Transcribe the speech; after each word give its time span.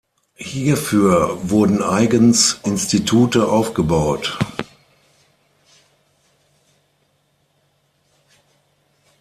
Hierfür 0.39 1.37
wurden 1.47 1.83
eigens 1.83 2.59
Institute 2.63 3.47
aufgebaut. 3.47 4.39